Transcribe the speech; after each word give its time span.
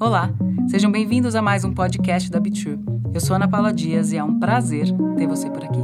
Olá, 0.00 0.30
sejam 0.66 0.90
bem-vindos 0.90 1.34
a 1.34 1.42
mais 1.42 1.62
um 1.62 1.74
podcast 1.74 2.30
da 2.30 2.40
Bitrue. 2.40 2.78
Eu 3.12 3.20
sou 3.20 3.36
Ana 3.36 3.46
Paula 3.46 3.70
Dias 3.70 4.12
e 4.12 4.16
é 4.16 4.24
um 4.24 4.40
prazer 4.40 4.86
ter 5.18 5.26
você 5.26 5.50
por 5.50 5.62
aqui. 5.62 5.78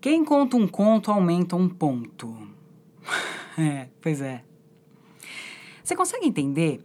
Quem 0.00 0.24
conta 0.24 0.56
um 0.56 0.66
conto 0.66 1.10
aumenta 1.10 1.54
um 1.54 1.68
ponto. 1.68 2.34
é, 3.58 3.90
pois 4.00 4.22
é. 4.22 4.42
Você 5.82 5.94
consegue 5.94 6.26
entender 6.26 6.82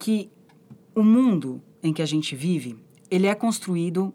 que 0.00 0.32
o 0.96 1.04
mundo 1.04 1.62
em 1.80 1.92
que 1.92 2.02
a 2.02 2.06
gente 2.06 2.34
vive, 2.34 2.76
ele 3.08 3.28
é 3.28 3.36
construído 3.36 4.12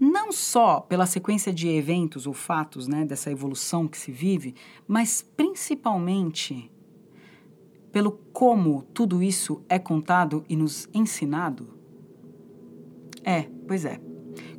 não 0.00 0.32
só 0.32 0.80
pela 0.80 1.04
sequência 1.04 1.52
de 1.52 1.68
eventos 1.68 2.26
ou 2.26 2.32
fatos, 2.32 2.88
né, 2.88 3.04
dessa 3.04 3.30
evolução 3.30 3.86
que 3.86 3.98
se 3.98 4.10
vive, 4.10 4.54
mas 4.88 5.22
principalmente 5.36 6.70
pelo 7.92 8.12
como 8.32 8.82
tudo 8.94 9.22
isso 9.22 9.62
é 9.68 9.78
contado 9.78 10.42
e 10.48 10.56
nos 10.56 10.88
ensinado? 10.94 11.68
É, 13.22 13.42
pois 13.68 13.84
é. 13.84 14.00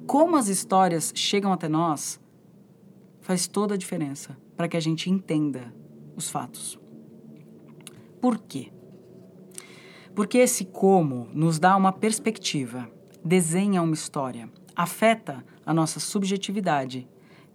Como 0.06 0.36
as 0.36 0.48
histórias 0.48 1.12
chegam 1.16 1.52
até 1.52 1.68
nós 1.68 2.20
faz 3.22 3.48
toda 3.48 3.74
a 3.74 3.78
diferença 3.78 4.38
para 4.56 4.68
que 4.68 4.78
a 4.78 4.80
gente 4.80 5.10
entenda 5.10 5.74
os 6.16 6.30
fatos. 6.30 6.80
Por 8.20 8.38
quê? 8.38 8.72
Porque 10.14 10.38
esse 10.38 10.66
como 10.66 11.28
nos 11.34 11.58
dá 11.58 11.76
uma 11.76 11.92
perspectiva, 11.92 12.92
desenha 13.24 13.82
uma 13.82 13.94
história, 13.94 14.52
afeta 14.82 15.46
a 15.64 15.74
nossa 15.74 16.00
subjetividade, 16.00 17.08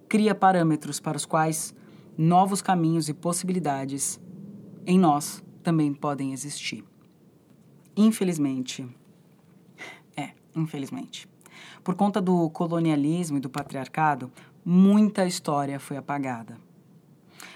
cria 0.09 0.35
parâmetros 0.35 1.01
para 1.01 1.17
os 1.17 1.27
quais 1.27 1.75
novos 2.17 2.63
caminhos 2.63 3.09
e 3.09 3.15
possibilidades 3.15 4.21
em 4.87 4.99
nós 4.99 5.43
também 5.63 5.93
podem 5.93 6.33
existir. 6.33 6.85
Infelizmente, 7.97 8.87
é, 10.17 10.31
infelizmente, 10.55 11.29
por 11.83 11.97
conta 11.97 12.21
do 12.21 12.49
colonialismo 12.51 13.39
e 13.39 13.41
do 13.41 13.51
patriarcado, 13.51 14.31
muita 14.65 15.27
história 15.27 15.81
foi 15.81 15.97
apagada. 15.97 16.59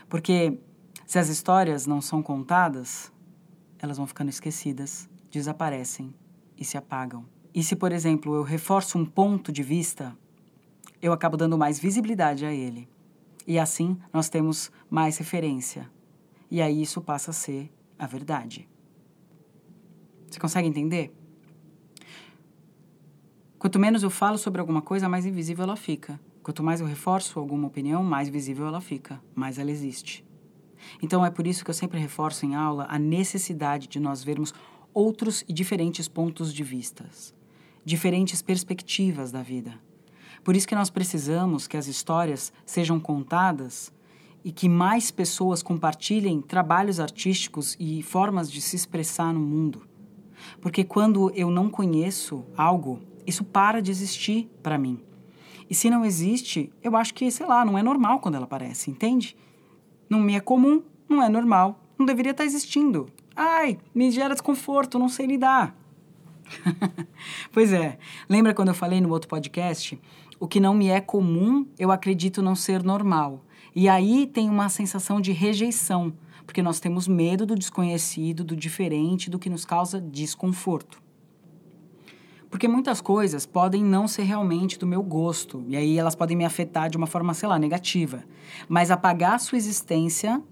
Porque 0.09 0.59
se 1.07 1.19
as 1.19 1.29
histórias 1.29 1.87
não 1.87 2.01
são 2.01 2.21
contadas, 2.23 3.13
elas 3.79 3.99
vão 3.99 4.07
ficando 4.07 4.31
esquecidas, 4.31 5.09
desaparecem 5.31 6.13
e 6.57 6.65
se 6.65 6.77
apagam. 6.77 7.25
E 7.55 7.63
se, 7.63 7.75
por 7.75 7.93
exemplo, 7.93 8.35
eu 8.35 8.43
reforço 8.43 8.99
um 8.99 9.05
ponto 9.05 9.51
de 9.51 9.63
vista, 9.63 10.17
eu 11.03 11.13
acabo 11.13 11.37
dando 11.37 11.59
mais 11.59 11.79
visibilidade 11.79 12.45
a 12.45 12.53
ele. 12.53 12.89
E 13.47 13.59
assim 13.59 13.99
nós 14.13 14.29
temos 14.29 14.71
mais 14.89 15.17
referência. 15.19 15.91
E 16.51 16.61
aí 16.61 16.83
isso 16.83 17.01
passa 17.01 17.31
a 17.31 17.35
ser 17.35 17.71
a 17.99 18.07
verdade. 18.07 18.69
Você 20.31 20.39
consegue 20.39 20.69
entender? 20.69 21.13
Quanto 23.59 23.79
menos 23.79 24.03
eu 24.03 24.11
falo 24.11 24.39
sobre 24.39 24.61
alguma 24.61 24.81
coisa, 24.81 25.09
mais 25.09 25.27
invisível 25.27 25.65
ela 25.65 25.77
fica. 25.77 26.21
Quanto 26.43 26.63
mais 26.63 26.81
eu 26.81 26.87
reforço 26.87 27.39
alguma 27.39 27.67
opinião, 27.67 28.03
mais 28.03 28.29
visível 28.29 28.67
ela 28.67 28.81
fica, 28.81 29.21
mais 29.35 29.59
ela 29.59 29.71
existe. 29.71 30.25
Então 31.03 31.25
é 31.25 31.31
por 31.31 31.47
isso 31.47 31.65
que 31.65 31.71
eu 31.71 31.75
sempre 31.75 31.99
reforço 31.99 32.47
em 32.47 32.55
aula 32.55 32.87
a 32.89 32.99
necessidade 32.99 33.87
de 33.87 34.01
nós 34.01 34.25
vermos 34.25 34.55
outros 34.95 35.45
e 35.47 35.53
diferentes 35.53 36.09
pontos 36.09 36.53
de 36.55 36.63
vistas, 36.63 37.35
diferentes 37.85 38.43
perspectivas 38.43 39.33
da 39.33 39.43
vida. 39.43 39.75
Por 40.43 40.57
isso 40.57 40.67
que 40.67 40.75
nós 40.75 40.91
precisamos 40.91 41.67
que 41.67 41.77
as 41.77 41.87
histórias 41.87 42.53
sejam 42.65 42.99
contadas 42.99 43.93
e 44.43 44.51
que 44.51 44.69
mais 44.69 45.11
pessoas 45.11 45.63
compartilhem 45.63 46.41
trabalhos 46.41 46.99
artísticos 46.99 47.77
e 47.79 48.03
formas 48.03 48.51
de 48.51 48.61
se 48.61 48.77
expressar 48.77 49.35
no 49.35 49.41
mundo. 49.41 49.83
Porque 50.61 50.83
quando 50.83 51.31
eu 51.35 51.51
não 51.51 51.69
conheço 51.69 52.45
algo, 52.57 53.01
isso 53.27 53.45
para 53.45 53.83
de 53.83 53.91
existir 53.91 54.51
para 54.63 54.79
mim. 54.79 54.99
E 55.69 55.75
se 55.75 55.91
não 55.91 56.05
existe, 56.05 56.73
eu 56.83 56.97
acho 56.97 57.15
que, 57.15 57.31
sei 57.31 57.47
lá, 57.47 57.65
não 57.65 57.79
é 57.79 57.83
normal 57.83 58.19
quando 58.21 58.35
ela 58.35 58.45
aparece, 58.45 58.91
entende? 58.91 59.37
Não 60.09 60.21
me 60.21 60.35
é 60.35 60.41
comum, 60.41 60.83
não 61.09 61.23
é 61.23 61.29
normal, 61.29 61.81
não 61.99 62.07
deveria 62.07 62.33
estar 62.33 62.45
existindo. 62.45 63.07
Ai, 63.37 63.79
me 63.95 64.11
gera 64.11 64.35
desconforto, 64.35 64.99
não 64.99 65.09
sei 65.09 65.27
lidar. 65.27 65.77
pois 67.53 67.73
é, 67.73 67.99
lembra 68.29 68.55
quando 68.55 68.69
eu 68.69 68.75
falei 68.75 69.01
no 69.01 69.11
outro 69.11 69.29
podcast? 69.29 70.01
O 70.39 70.49
que 70.49 70.61
não 70.61 70.75
me 70.75 70.89
é 70.89 71.01
comum, 71.01 71.67
eu 71.79 71.91
acredito 71.91 72.43
não 72.43 72.55
ser 72.55 72.83
normal. 72.83 73.45
E 73.75 73.89
aí 73.89 74.27
tem 74.27 74.49
uma 74.49 74.69
sensação 74.69 75.21
de 75.21 75.33
rejeição, 75.33 76.13
porque 76.45 76.63
nós 76.63 76.81
temos 76.81 77.07
medo 77.07 77.47
do 77.47 77.55
desconhecido, 77.55 78.43
do 78.43 78.57
diferente, 78.57 79.31
do 79.31 79.39
que 79.39 79.51
nos 79.51 79.65
causa 79.65 80.01
desconforto. 80.01 81.01
Porque 82.51 82.67
muitas 82.67 83.01
coisas 83.01 83.47
podem 83.47 83.85
não 83.85 84.09
ser 84.09 84.25
realmente 84.25 84.77
do 84.77 84.87
meu 84.87 85.03
gosto, 85.03 85.65
e 85.69 85.77
aí 85.77 85.97
elas 85.97 86.17
podem 86.17 86.37
me 86.37 86.45
afetar 86.45 86.91
de 86.91 86.97
uma 86.97 87.07
forma, 87.07 87.33
sei 87.33 87.49
lá, 87.49 87.59
negativa. 87.59 88.25
Mas 88.69 88.91
apagar 88.91 89.39
sua 89.39 89.57
existência 89.57 90.43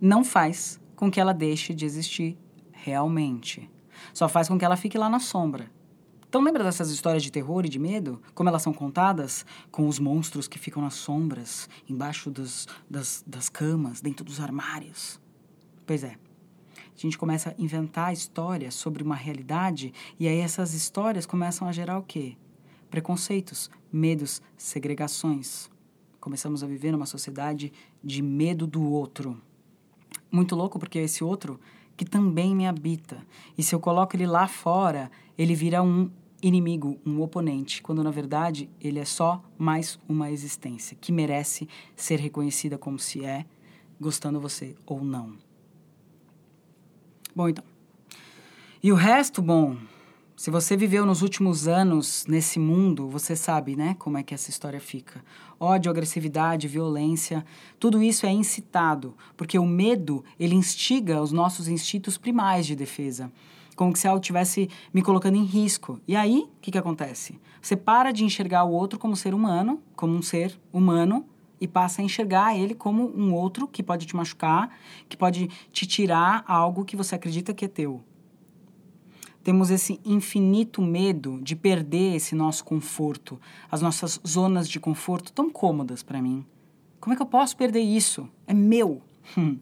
não 0.00 0.24
faz 0.24 0.80
com 0.96 1.08
que 1.08 1.20
ela 1.20 1.32
deixe 1.32 1.72
de 1.72 1.84
existir 1.84 2.36
realmente. 2.72 3.70
Só 4.12 4.28
faz 4.28 4.48
com 4.48 4.58
que 4.58 4.64
ela 4.64 4.76
fique 4.76 4.98
lá 4.98 5.08
na 5.08 5.20
sombra. 5.20 5.70
Então 6.28 6.42
lembra 6.42 6.62
dessas 6.62 6.90
histórias 6.90 7.22
de 7.22 7.32
terror 7.32 7.64
e 7.64 7.70
de 7.70 7.78
medo? 7.78 8.20
Como 8.34 8.50
elas 8.50 8.60
são 8.60 8.72
contadas? 8.72 9.46
Com 9.70 9.88
os 9.88 9.98
monstros 9.98 10.46
que 10.46 10.58
ficam 10.58 10.82
nas 10.82 10.94
sombras, 10.94 11.68
embaixo 11.88 12.30
dos, 12.30 12.68
das, 12.88 13.24
das 13.26 13.48
camas, 13.48 14.02
dentro 14.02 14.24
dos 14.24 14.38
armários. 14.38 15.18
Pois 15.86 16.04
é, 16.04 16.18
a 16.76 17.00
gente 17.00 17.16
começa 17.16 17.50
a 17.50 17.54
inventar 17.62 18.12
histórias 18.12 18.74
sobre 18.74 19.02
uma 19.02 19.14
realidade 19.14 19.94
e 20.20 20.28
aí 20.28 20.38
essas 20.38 20.74
histórias 20.74 21.24
começam 21.24 21.66
a 21.66 21.72
gerar 21.72 21.96
o 21.96 22.02
quê? 22.02 22.36
Preconceitos, 22.90 23.70
medos, 23.90 24.42
segregações. 24.56 25.70
Começamos 26.20 26.62
a 26.62 26.66
viver 26.66 26.92
numa 26.92 27.06
sociedade 27.06 27.72
de 28.04 28.20
medo 28.20 28.66
do 28.66 28.82
outro. 28.82 29.40
Muito 30.30 30.54
louco 30.54 30.78
porque 30.78 30.98
esse 30.98 31.24
outro 31.24 31.58
que 31.98 32.04
também 32.04 32.54
me 32.54 32.64
habita. 32.64 33.18
E 33.58 33.62
se 33.62 33.74
eu 33.74 33.80
coloco 33.80 34.14
ele 34.14 34.24
lá 34.24 34.46
fora, 34.46 35.10
ele 35.36 35.52
vira 35.52 35.82
um 35.82 36.08
inimigo, 36.40 36.96
um 37.04 37.20
oponente, 37.20 37.82
quando 37.82 38.04
na 38.04 38.12
verdade 38.12 38.70
ele 38.80 39.00
é 39.00 39.04
só 39.04 39.42
mais 39.58 39.98
uma 40.08 40.30
existência 40.30 40.96
que 41.00 41.10
merece 41.10 41.68
ser 41.96 42.20
reconhecida 42.20 42.78
como 42.78 43.00
se 43.00 43.24
é, 43.24 43.44
gostando 44.00 44.40
você 44.40 44.76
ou 44.86 45.02
não. 45.02 45.36
Bom, 47.34 47.48
então. 47.48 47.64
E 48.80 48.92
o 48.92 48.94
resto, 48.94 49.42
bom, 49.42 49.76
se 50.38 50.52
você 50.52 50.76
viveu 50.76 51.04
nos 51.04 51.20
últimos 51.20 51.66
anos 51.66 52.24
nesse 52.28 52.60
mundo, 52.60 53.08
você 53.08 53.34
sabe, 53.34 53.74
né, 53.74 53.96
como 53.98 54.18
é 54.18 54.22
que 54.22 54.32
essa 54.32 54.50
história 54.50 54.78
fica. 54.78 55.20
Ódio, 55.58 55.90
agressividade, 55.90 56.68
violência, 56.68 57.44
tudo 57.76 58.00
isso 58.00 58.24
é 58.24 58.30
incitado, 58.30 59.16
porque 59.36 59.58
o 59.58 59.66
medo, 59.66 60.24
ele 60.38 60.54
instiga 60.54 61.20
os 61.20 61.32
nossos 61.32 61.66
instintos 61.66 62.16
primais 62.16 62.66
de 62.66 62.76
defesa. 62.76 63.32
Como 63.74 63.96
se 63.96 64.06
algo 64.06 64.20
estivesse 64.20 64.70
me 64.94 65.02
colocando 65.02 65.36
em 65.36 65.42
risco. 65.42 66.00
E 66.06 66.14
aí, 66.14 66.46
o 66.46 66.60
que, 66.60 66.70
que 66.70 66.78
acontece? 66.78 67.40
Você 67.60 67.76
para 67.76 68.12
de 68.12 68.24
enxergar 68.24 68.62
o 68.62 68.70
outro 68.70 68.96
como 68.96 69.16
ser 69.16 69.34
humano, 69.34 69.82
como 69.96 70.14
um 70.14 70.22
ser 70.22 70.56
humano, 70.72 71.26
e 71.60 71.66
passa 71.66 72.00
a 72.00 72.04
enxergar 72.04 72.56
ele 72.56 72.76
como 72.76 73.12
um 73.12 73.34
outro 73.34 73.66
que 73.66 73.82
pode 73.82 74.06
te 74.06 74.14
machucar, 74.14 74.70
que 75.08 75.16
pode 75.16 75.48
te 75.72 75.84
tirar 75.84 76.44
algo 76.46 76.84
que 76.84 76.94
você 76.94 77.16
acredita 77.16 77.52
que 77.52 77.64
é 77.64 77.68
teu. 77.68 78.04
Temos 79.42 79.70
esse 79.70 80.00
infinito 80.04 80.82
medo 80.82 81.40
de 81.42 81.56
perder 81.56 82.16
esse 82.16 82.34
nosso 82.34 82.64
conforto, 82.64 83.40
as 83.70 83.80
nossas 83.80 84.20
zonas 84.26 84.68
de 84.68 84.78
conforto 84.78 85.32
tão 85.32 85.48
cômodas 85.50 86.02
para 86.02 86.20
mim. 86.20 86.44
Como 87.00 87.12
é 87.12 87.16
que 87.16 87.22
eu 87.22 87.26
posso 87.26 87.56
perder 87.56 87.80
isso? 87.80 88.28
É 88.46 88.52
meu. 88.52 89.00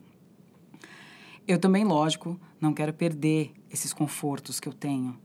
Eu 1.49 1.61
também, 1.61 1.85
lógico, 1.85 2.37
não 2.61 2.73
quero 2.73 2.93
perder 2.93 3.53
esses 3.71 3.93
confortos 3.93 4.59
que 4.59 4.69
eu 4.69 4.73
tenho. 4.73 5.17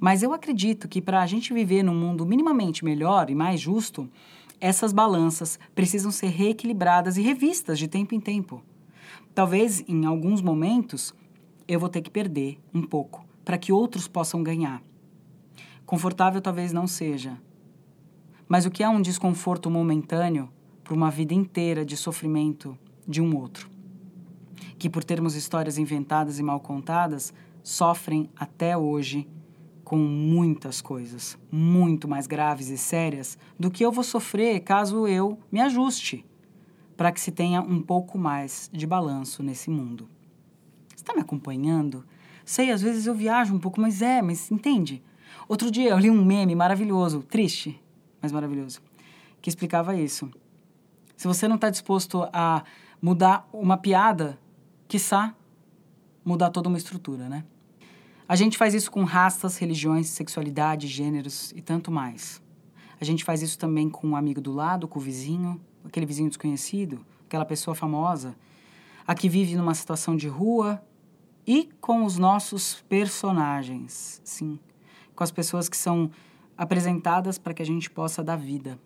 Mas 0.00 0.24
eu 0.24 0.32
acredito 0.32 0.88
que 0.88 1.00
para 1.00 1.22
a 1.22 1.26
gente 1.26 1.54
viver 1.54 1.84
num 1.84 1.94
mundo 1.94 2.26
minimamente 2.26 2.84
melhor 2.84 3.30
e 3.30 3.34
mais 3.36 3.60
justo, 3.60 4.10
essas 4.60 4.92
balanças 4.92 5.56
precisam 5.76 6.10
ser 6.10 6.30
reequilibradas 6.30 7.16
e 7.16 7.22
revistas 7.22 7.78
de 7.78 7.86
tempo 7.86 8.12
em 8.12 8.18
tempo. 8.18 8.60
Talvez, 9.32 9.84
em 9.86 10.04
alguns 10.04 10.42
momentos, 10.42 11.14
eu 11.68 11.78
vou 11.78 11.88
ter 11.88 12.02
que 12.02 12.10
perder 12.10 12.58
um 12.74 12.82
pouco 12.82 13.27
para 13.48 13.56
que 13.56 13.72
outros 13.72 14.06
possam 14.06 14.42
ganhar. 14.42 14.82
Confortável 15.86 16.38
talvez 16.38 16.70
não 16.70 16.86
seja. 16.86 17.40
Mas 18.46 18.66
o 18.66 18.70
que 18.70 18.82
é 18.82 18.88
um 18.90 19.00
desconforto 19.00 19.70
momentâneo 19.70 20.50
para 20.84 20.92
uma 20.92 21.10
vida 21.10 21.32
inteira 21.32 21.82
de 21.82 21.96
sofrimento 21.96 22.78
de 23.06 23.22
um 23.22 23.34
outro? 23.34 23.70
Que, 24.78 24.90
por 24.90 25.02
termos 25.02 25.34
histórias 25.34 25.78
inventadas 25.78 26.38
e 26.38 26.42
mal 26.42 26.60
contadas, 26.60 27.32
sofrem 27.62 28.28
até 28.36 28.76
hoje 28.76 29.26
com 29.82 29.96
muitas 29.96 30.82
coisas 30.82 31.38
muito 31.50 32.06
mais 32.06 32.26
graves 32.26 32.68
e 32.68 32.76
sérias 32.76 33.38
do 33.58 33.70
que 33.70 33.82
eu 33.82 33.90
vou 33.90 34.04
sofrer 34.04 34.60
caso 34.60 35.08
eu 35.08 35.38
me 35.50 35.62
ajuste. 35.62 36.22
para 36.98 37.10
que 37.10 37.20
se 37.20 37.30
tenha 37.30 37.62
um 37.62 37.80
pouco 37.80 38.18
mais 38.18 38.68
de 38.74 38.86
balanço 38.86 39.42
nesse 39.42 39.70
mundo. 39.70 40.06
Está 40.94 41.14
me 41.14 41.20
acompanhando? 41.20 42.04
Sei, 42.48 42.70
às 42.70 42.80
vezes 42.80 43.06
eu 43.06 43.14
viajo 43.14 43.54
um 43.54 43.58
pouco, 43.58 43.78
mas 43.78 44.00
é, 44.00 44.22
mas 44.22 44.50
entende? 44.50 45.02
Outro 45.46 45.70
dia 45.70 45.90
eu 45.90 45.98
li 45.98 46.08
um 46.08 46.24
meme 46.24 46.54
maravilhoso, 46.54 47.20
triste, 47.20 47.78
mas 48.22 48.32
maravilhoso, 48.32 48.80
que 49.42 49.50
explicava 49.50 49.94
isso. 49.94 50.30
Se 51.14 51.26
você 51.26 51.46
não 51.46 51.56
está 51.56 51.68
disposto 51.68 52.26
a 52.32 52.64
mudar 53.02 53.46
uma 53.52 53.76
piada, 53.76 54.38
quiçá 54.88 55.34
mudar 56.24 56.48
toda 56.48 56.70
uma 56.70 56.78
estrutura, 56.78 57.28
né? 57.28 57.44
A 58.26 58.34
gente 58.34 58.56
faz 58.56 58.72
isso 58.72 58.90
com 58.90 59.04
raças, 59.04 59.58
religiões, 59.58 60.06
sexualidade, 60.06 60.86
gêneros 60.86 61.52
e 61.54 61.60
tanto 61.60 61.92
mais. 61.92 62.40
A 62.98 63.04
gente 63.04 63.26
faz 63.26 63.42
isso 63.42 63.58
também 63.58 63.90
com 63.90 64.06
um 64.06 64.16
amigo 64.16 64.40
do 64.40 64.54
lado, 64.54 64.88
com 64.88 64.98
o 64.98 65.02
vizinho, 65.02 65.60
aquele 65.84 66.06
vizinho 66.06 66.30
desconhecido, 66.30 67.04
aquela 67.26 67.44
pessoa 67.44 67.74
famosa, 67.74 68.34
a 69.06 69.14
que 69.14 69.28
vive 69.28 69.54
numa 69.54 69.74
situação 69.74 70.16
de 70.16 70.28
rua 70.28 70.82
e 71.48 71.70
com 71.80 72.04
os 72.04 72.18
nossos 72.18 72.84
personagens, 72.90 74.20
sim, 74.22 74.58
com 75.16 75.24
as 75.24 75.30
pessoas 75.30 75.66
que 75.66 75.78
são 75.78 76.10
apresentadas 76.58 77.38
para 77.38 77.54
que 77.54 77.62
a 77.62 77.64
gente 77.64 77.88
possa 77.88 78.22
dar 78.22 78.36
vida. 78.36 78.78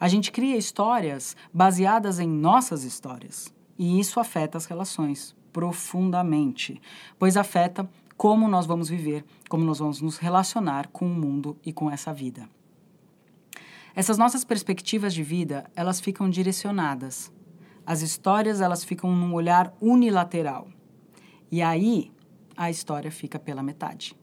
A 0.00 0.08
gente 0.08 0.32
cria 0.32 0.56
histórias 0.56 1.36
baseadas 1.52 2.20
em 2.20 2.26
nossas 2.26 2.84
histórias. 2.84 3.52
E 3.78 4.00
isso 4.00 4.18
afeta 4.18 4.56
as 4.56 4.64
relações 4.64 5.36
profundamente, 5.52 6.80
pois 7.18 7.36
afeta 7.36 7.86
como 8.16 8.48
nós 8.48 8.64
vamos 8.64 8.88
viver, 8.88 9.22
como 9.50 9.62
nós 9.62 9.78
vamos 9.78 10.00
nos 10.00 10.16
relacionar 10.16 10.88
com 10.88 11.04
o 11.04 11.14
mundo 11.14 11.54
e 11.62 11.70
com 11.70 11.90
essa 11.90 12.14
vida. 12.14 12.48
Essas 13.94 14.16
nossas 14.16 14.42
perspectivas 14.42 15.12
de 15.12 15.22
vida, 15.22 15.70
elas 15.76 16.00
ficam 16.00 16.30
direcionadas. 16.30 17.30
As 17.84 18.00
histórias, 18.00 18.62
elas 18.62 18.82
ficam 18.82 19.14
num 19.14 19.34
olhar 19.34 19.76
unilateral. 19.82 20.68
E 21.50 21.62
aí, 21.62 22.12
a 22.56 22.70
história 22.70 23.10
fica 23.10 23.38
pela 23.38 23.62
metade. 23.62 24.14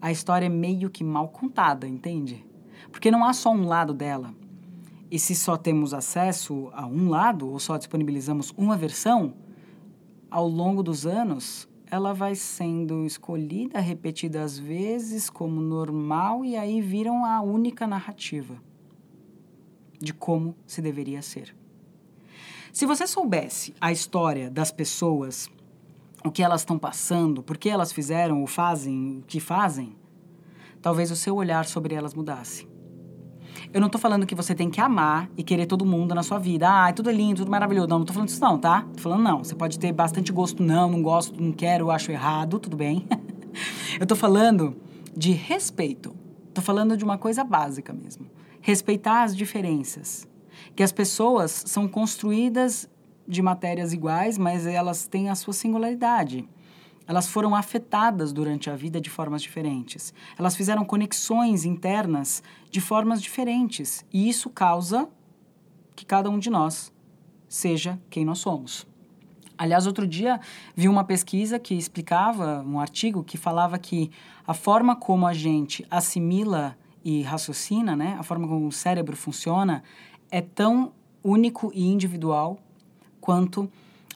A 0.00 0.10
história 0.10 0.46
é 0.46 0.48
meio 0.48 0.90
que 0.90 1.04
mal 1.04 1.28
contada, 1.28 1.86
entende? 1.86 2.44
Porque 2.90 3.10
não 3.10 3.24
há 3.24 3.32
só 3.32 3.50
um 3.50 3.66
lado 3.66 3.94
dela. 3.94 4.34
E 5.10 5.18
se 5.18 5.34
só 5.34 5.56
temos 5.56 5.94
acesso 5.94 6.70
a 6.72 6.86
um 6.86 7.08
lado, 7.08 7.48
ou 7.48 7.58
só 7.58 7.76
disponibilizamos 7.76 8.52
uma 8.56 8.76
versão, 8.76 9.34
ao 10.30 10.48
longo 10.48 10.82
dos 10.82 11.06
anos, 11.06 11.68
ela 11.90 12.12
vai 12.14 12.34
sendo 12.34 13.04
escolhida 13.04 13.78
repetidas 13.78 14.58
vezes 14.58 15.28
como 15.28 15.60
normal 15.60 16.44
e 16.44 16.56
aí 16.56 16.80
viram 16.80 17.24
a 17.24 17.42
única 17.42 17.86
narrativa 17.86 18.56
de 20.00 20.14
como 20.14 20.56
se 20.66 20.80
deveria 20.82 21.22
ser. 21.22 21.54
Se 22.72 22.86
você 22.86 23.06
soubesse 23.06 23.74
a 23.78 23.92
história 23.92 24.50
das 24.50 24.72
pessoas, 24.72 25.50
o 26.24 26.30
que 26.30 26.42
elas 26.42 26.60
estão 26.60 26.78
passando, 26.78 27.42
por 27.42 27.56
que 27.56 27.68
elas 27.68 27.92
fizeram 27.92 28.40
ou 28.40 28.46
fazem 28.46 29.18
o 29.18 29.22
que 29.22 29.40
fazem, 29.40 29.96
talvez 30.80 31.10
o 31.10 31.16
seu 31.16 31.34
olhar 31.36 31.64
sobre 31.64 31.94
elas 31.94 32.14
mudasse. 32.14 32.68
Eu 33.72 33.80
não 33.80 33.88
tô 33.88 33.98
falando 33.98 34.26
que 34.26 34.34
você 34.34 34.54
tem 34.54 34.68
que 34.68 34.80
amar 34.80 35.30
e 35.36 35.42
querer 35.42 35.66
todo 35.66 35.84
mundo 35.84 36.14
na 36.14 36.22
sua 36.22 36.38
vida. 36.38 36.68
Ah, 36.68 36.92
tudo 36.92 37.08
é 37.08 37.12
lindo, 37.12 37.36
tudo 37.38 37.50
maravilhoso. 37.50 37.88
Não, 37.88 37.98
não 37.98 38.04
tô 38.04 38.12
falando 38.12 38.28
isso 38.28 38.40
não, 38.40 38.58
tá? 38.58 38.86
Tô 38.94 39.00
falando 39.00 39.22
não. 39.22 39.42
Você 39.42 39.54
pode 39.54 39.78
ter 39.78 39.92
bastante 39.92 40.32
gosto, 40.32 40.62
não, 40.62 40.90
não 40.90 41.02
gosto, 41.02 41.42
não 41.42 41.52
quero, 41.52 41.90
acho 41.90 42.12
errado, 42.12 42.58
tudo 42.58 42.76
bem. 42.76 43.06
eu 43.98 44.06
tô 44.06 44.14
falando 44.14 44.76
de 45.16 45.32
respeito. 45.32 46.14
Tô 46.52 46.60
falando 46.60 46.96
de 46.96 47.04
uma 47.04 47.16
coisa 47.16 47.42
básica 47.44 47.92
mesmo. 47.92 48.26
Respeitar 48.60 49.22
as 49.22 49.34
diferenças. 49.34 50.28
Que 50.76 50.82
as 50.82 50.92
pessoas 50.92 51.64
são 51.66 51.88
construídas 51.88 52.88
de 53.26 53.42
matérias 53.42 53.92
iguais, 53.92 54.36
mas 54.36 54.66
elas 54.66 55.06
têm 55.06 55.30
a 55.30 55.34
sua 55.34 55.52
singularidade 55.52 56.48
elas 57.06 57.28
foram 57.28 57.54
afetadas 57.54 58.32
durante 58.32 58.70
a 58.70 58.76
vida 58.76 59.00
de 59.00 59.10
formas 59.10 59.42
diferentes. 59.42 60.14
Elas 60.38 60.56
fizeram 60.56 60.84
conexões 60.84 61.64
internas 61.64 62.42
de 62.70 62.80
formas 62.80 63.20
diferentes. 63.20 64.04
E 64.12 64.28
isso 64.28 64.48
causa 64.50 65.08
que 65.94 66.04
cada 66.04 66.30
um 66.30 66.38
de 66.38 66.50
nós 66.50 66.92
seja 67.48 68.00
quem 68.08 68.24
nós 68.24 68.38
somos. 68.38 68.86
Aliás, 69.58 69.86
outro 69.86 70.06
dia 70.06 70.40
vi 70.74 70.88
uma 70.88 71.04
pesquisa 71.04 71.58
que 71.58 71.74
explicava, 71.74 72.64
um 72.66 72.80
artigo 72.80 73.22
que 73.22 73.36
falava 73.36 73.78
que 73.78 74.10
a 74.46 74.54
forma 74.54 74.96
como 74.96 75.26
a 75.26 75.34
gente 75.34 75.86
assimila 75.90 76.76
e 77.04 77.22
raciocina, 77.22 77.94
né, 77.94 78.16
a 78.18 78.22
forma 78.22 78.48
como 78.48 78.66
o 78.66 78.72
cérebro 78.72 79.16
funciona, 79.16 79.82
é 80.30 80.40
tão 80.40 80.92
único 81.22 81.70
e 81.74 81.84
individual 81.84 82.58
quanto 83.22 83.70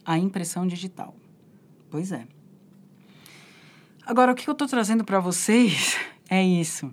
a 0.04 0.18
impressão 0.18 0.66
digital. 0.66 1.14
Pois 1.88 2.10
é. 2.10 2.26
Agora, 4.04 4.32
o 4.32 4.34
que 4.34 4.50
eu 4.50 4.52
estou 4.52 4.66
trazendo 4.66 5.04
para 5.04 5.20
vocês 5.20 5.96
é 6.28 6.42
isso. 6.44 6.92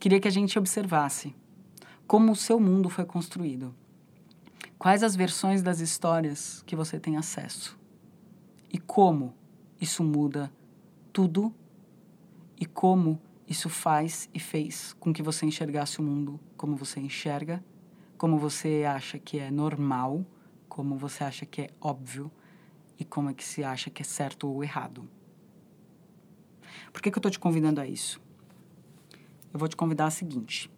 Queria 0.00 0.20
que 0.20 0.26
a 0.26 0.30
gente 0.30 0.58
observasse 0.58 1.34
como 2.06 2.32
o 2.32 2.36
seu 2.36 2.58
mundo 2.58 2.90
foi 2.90 3.04
construído. 3.04 3.72
Quais 4.76 5.04
as 5.04 5.14
versões 5.14 5.62
das 5.62 5.78
histórias 5.78 6.64
que 6.66 6.74
você 6.74 6.98
tem 6.98 7.16
acesso? 7.16 7.78
E 8.72 8.78
como 8.78 9.32
isso 9.80 10.02
muda 10.02 10.52
tudo 11.12 11.54
e 12.58 12.66
como 12.66 13.20
isso 13.48 13.68
faz 13.68 14.28
e 14.34 14.40
fez 14.40 14.94
com 14.98 15.12
que 15.12 15.22
você 15.22 15.46
enxergasse 15.46 16.00
o 16.00 16.02
mundo 16.02 16.40
como 16.56 16.76
você 16.76 16.98
enxerga, 16.98 17.62
como 18.18 18.36
você 18.36 18.84
acha 18.86 19.18
que 19.18 19.38
é 19.38 19.50
normal, 19.50 20.24
como 20.80 20.96
você 20.96 21.22
acha 21.22 21.44
que 21.44 21.60
é 21.60 21.70
óbvio 21.78 22.32
e 22.98 23.04
como 23.04 23.28
é 23.28 23.34
que 23.34 23.44
se 23.44 23.62
acha 23.62 23.90
que 23.90 24.00
é 24.00 24.04
certo 24.04 24.48
ou 24.48 24.64
errado. 24.64 25.06
Por 26.90 27.02
que, 27.02 27.10
que 27.10 27.18
eu 27.18 27.20
estou 27.20 27.30
te 27.30 27.38
convidando 27.38 27.82
a 27.82 27.86
isso? 27.86 28.18
Eu 29.52 29.58
vou 29.58 29.68
te 29.68 29.76
convidar 29.76 30.06
a 30.06 30.10
seguinte. 30.10 30.70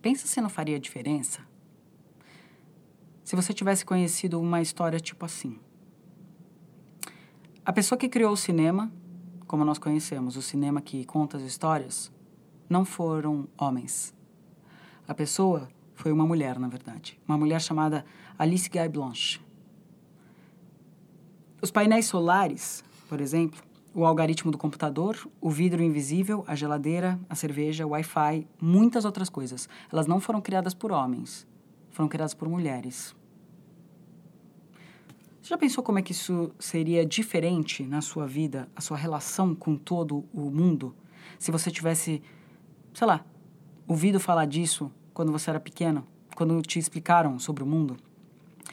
Pensa 0.00 0.28
se 0.28 0.40
não 0.40 0.48
faria 0.48 0.78
diferença 0.78 1.44
se 3.24 3.34
você 3.34 3.52
tivesse 3.52 3.84
conhecido 3.84 4.40
uma 4.40 4.62
história 4.62 5.00
tipo 5.00 5.24
assim. 5.24 5.58
A 7.64 7.72
pessoa 7.72 7.98
que 7.98 8.08
criou 8.08 8.32
o 8.32 8.36
cinema, 8.36 8.92
como 9.48 9.64
nós 9.64 9.80
conhecemos, 9.80 10.36
o 10.36 10.42
cinema 10.42 10.80
que 10.80 11.04
conta 11.04 11.38
as 11.38 11.42
histórias, 11.42 12.12
não 12.68 12.84
foram 12.84 13.48
homens. 13.58 14.14
A 15.08 15.12
pessoa 15.14 15.68
foi 15.94 16.12
uma 16.12 16.26
mulher, 16.26 16.58
na 16.58 16.68
verdade. 16.68 17.18
Uma 17.26 17.38
mulher 17.38 17.60
chamada 17.60 18.04
Alice 18.38 18.68
Guy 18.68 18.88
Blanche. 18.88 19.40
Os 21.60 21.70
painéis 21.70 22.06
solares, 22.06 22.82
por 23.08 23.20
exemplo, 23.20 23.62
o 23.94 24.04
algoritmo 24.04 24.50
do 24.50 24.58
computador, 24.58 25.16
o 25.40 25.50
vidro 25.50 25.82
invisível, 25.82 26.44
a 26.46 26.54
geladeira, 26.54 27.20
a 27.28 27.34
cerveja, 27.34 27.86
o 27.86 27.90
Wi-Fi, 27.90 28.46
muitas 28.60 29.04
outras 29.04 29.28
coisas. 29.28 29.68
Elas 29.92 30.06
não 30.06 30.18
foram 30.18 30.40
criadas 30.40 30.74
por 30.74 30.90
homens, 30.90 31.46
foram 31.90 32.08
criadas 32.08 32.34
por 32.34 32.48
mulheres. 32.48 33.14
Você 35.40 35.50
já 35.50 35.58
pensou 35.58 35.84
como 35.84 35.98
é 35.98 36.02
que 36.02 36.12
isso 36.12 36.52
seria 36.58 37.04
diferente 37.04 37.82
na 37.82 38.00
sua 38.00 38.26
vida, 38.26 38.68
a 38.74 38.80
sua 38.80 38.96
relação 38.96 39.54
com 39.54 39.76
todo 39.76 40.24
o 40.32 40.50
mundo, 40.50 40.94
se 41.38 41.50
você 41.50 41.70
tivesse, 41.70 42.22
sei 42.94 43.06
lá, 43.06 43.24
ouvido 43.86 44.20
falar 44.20 44.46
disso 44.46 44.90
quando 45.12 45.32
você 45.32 45.50
era 45.50 45.60
pequeno, 45.60 46.06
quando 46.34 46.60
te 46.62 46.78
explicaram 46.78 47.38
sobre 47.38 47.62
o 47.62 47.66
mundo? 47.66 47.96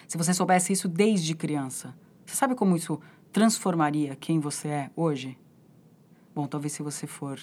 Se 0.08 0.17
você 0.17 0.34
soubesse 0.34 0.74
isso 0.74 0.88
desde 0.88 1.36
criança, 1.36 1.96
você 2.25 2.36
sabe 2.36 2.55
como 2.55 2.75
isso 2.75 3.00
transformaria 3.31 4.15
quem 4.15 4.39
você 4.39 4.67
é 4.67 4.91
hoje? 4.96 5.38
Bom, 6.34 6.48
talvez 6.48 6.74
se 6.74 6.81
você 6.81 7.05
for 7.05 7.39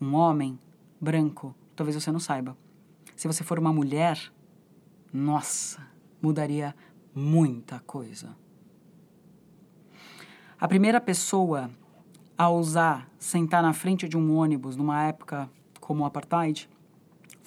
um 0.00 0.14
homem 0.14 0.58
branco, 1.00 1.54
talvez 1.76 1.94
você 1.94 2.10
não 2.10 2.20
saiba. 2.20 2.56
Se 3.16 3.26
você 3.26 3.44
for 3.44 3.58
uma 3.58 3.72
mulher, 3.72 4.32
nossa, 5.12 5.86
mudaria 6.22 6.74
muita 7.14 7.80
coisa. 7.80 8.36
A 10.60 10.66
primeira 10.66 11.00
pessoa 11.00 11.70
a 12.36 12.48
ousar 12.48 13.08
sentar 13.18 13.62
na 13.62 13.72
frente 13.72 14.08
de 14.08 14.16
um 14.16 14.36
ônibus 14.36 14.76
numa 14.76 15.04
época 15.04 15.50
como 15.80 16.02
o 16.02 16.06
apartheid 16.06 16.68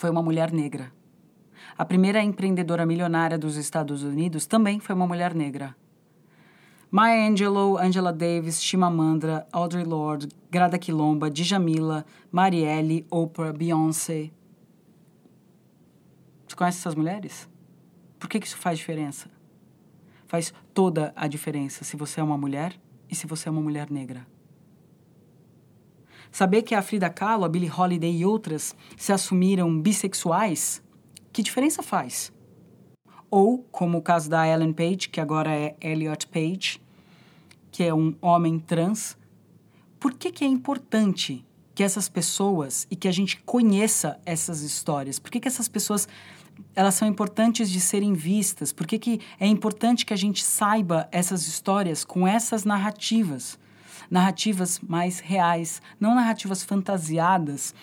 foi 0.01 0.09
uma 0.09 0.23
mulher 0.23 0.51
negra. 0.51 0.91
A 1.77 1.85
primeira 1.85 2.23
empreendedora 2.23 2.87
milionária 2.87 3.37
dos 3.37 3.55
Estados 3.55 4.01
Unidos 4.01 4.47
também 4.47 4.79
foi 4.79 4.95
uma 4.95 5.05
mulher 5.05 5.35
negra. 5.35 5.75
Maya 6.89 7.29
Angelou, 7.29 7.77
Angela 7.77 8.11
Davis, 8.11 8.63
Chimamanda, 8.63 9.47
Audre 9.51 9.83
Lorde, 9.83 10.27
Grada 10.49 10.79
Quilomba, 10.79 11.29
Djamila, 11.29 12.03
Marielle, 12.31 13.05
Oprah, 13.11 13.53
Beyoncé. 13.53 14.31
Você 16.47 16.55
conhece 16.55 16.79
essas 16.79 16.95
mulheres? 16.95 17.47
Por 18.17 18.27
que, 18.27 18.39
que 18.39 18.47
isso 18.47 18.57
faz 18.57 18.79
diferença? 18.79 19.29
Faz 20.25 20.51
toda 20.73 21.13
a 21.15 21.27
diferença 21.27 21.83
se 21.83 21.95
você 21.95 22.19
é 22.19 22.23
uma 22.23 22.39
mulher 22.39 22.73
e 23.07 23.13
se 23.13 23.27
você 23.27 23.49
é 23.49 23.51
uma 23.51 23.61
mulher 23.61 23.91
negra. 23.91 24.25
Saber 26.31 26.61
que 26.61 26.73
a 26.73 26.81
Frida 26.81 27.09
Kahlo, 27.09 27.43
a 27.43 27.49
Billie 27.49 27.69
Holiday 27.69 28.17
e 28.17 28.25
outras 28.25 28.73
se 28.97 29.11
assumiram 29.11 29.79
bissexuais, 29.79 30.81
que 31.33 31.43
diferença 31.43 31.83
faz? 31.83 32.31
Ou, 33.29 33.59
como 33.71 33.97
o 33.97 34.01
caso 34.01 34.29
da 34.29 34.47
Ellen 34.47 34.73
Page, 34.73 35.09
que 35.09 35.19
agora 35.19 35.53
é 35.53 35.75
Elliot 35.81 36.27
Page, 36.27 36.81
que 37.71 37.83
é 37.83 37.93
um 37.93 38.15
homem 38.21 38.59
trans. 38.59 39.17
Por 39.99 40.13
que, 40.13 40.31
que 40.31 40.43
é 40.43 40.47
importante 40.47 41.45
que 41.73 41.83
essas 41.83 42.09
pessoas 42.09 42.85
e 42.89 42.95
que 42.95 43.07
a 43.07 43.11
gente 43.11 43.41
conheça 43.41 44.19
essas 44.25 44.61
histórias? 44.61 45.19
Por 45.19 45.31
que, 45.31 45.39
que 45.39 45.47
essas 45.47 45.67
pessoas 45.67 46.07
elas 46.75 46.95
são 46.95 47.07
importantes 47.07 47.69
de 47.69 47.79
serem 47.79 48.13
vistas? 48.13 48.71
Por 48.71 48.85
que, 48.85 48.99
que 48.99 49.21
é 49.39 49.47
importante 49.47 50.05
que 50.05 50.13
a 50.13 50.17
gente 50.17 50.43
saiba 50.43 51.07
essas 51.11 51.47
histórias 51.47 52.03
com 52.03 52.27
essas 52.27 52.65
narrativas? 52.65 53.57
Narrativas 54.11 54.79
mais 54.79 55.19
reais, 55.19 55.81
não 55.99 56.13
narrativas 56.13 56.61
fantasiadas 56.61 57.73